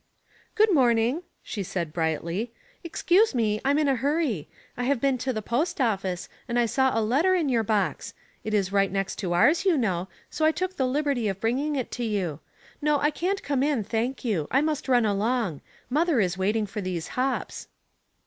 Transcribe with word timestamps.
"Good 0.55 0.73
morning," 0.73 1.21
she 1.43 1.61
said, 1.61 1.93
brightly." 1.93 2.51
Ex 2.83 3.03
cuse 3.03 3.35
me, 3.35 3.61
I'm 3.63 3.77
in 3.77 3.87
a 3.87 3.93
hurry. 3.97 4.49
I've 4.75 4.99
been 4.99 5.19
to 5.19 5.31
the 5.31 5.43
post 5.43 5.77
ofi&ce, 5.77 6.27
and 6.47 6.57
I 6.57 6.65
saw 6.65 6.89
a 6.99 7.05
letter 7.05 7.35
in 7.35 7.49
your 7.49 7.61
box; 7.61 8.15
it 8.43 8.55
is 8.55 8.71
right 8.71 8.91
next 8.91 9.17
to 9.17 9.33
ours, 9.33 9.63
you 9.63 9.77
know, 9.77 10.07
so 10.27 10.43
I 10.43 10.51
took 10.51 10.75
the 10.75 10.87
liberty 10.87 11.27
of 11.27 11.39
bringing 11.39 11.75
it 11.75 11.91
to 11.91 12.03
you. 12.03 12.39
No, 12.81 12.97
I 12.97 13.11
can't 13.11 13.43
come 13.43 13.61
in, 13.61 13.83
thank 13.83 14.25
you. 14.25 14.47
I 14.49 14.59
must 14.61 14.87
run 14.89 15.05
along; 15.05 15.61
mother 15.87 16.19
is 16.19 16.35
waiting 16.35 16.65
for 16.65 16.81
these 16.81 17.09
hops." 17.09 17.67